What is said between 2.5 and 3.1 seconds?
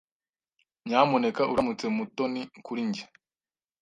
kuri njye.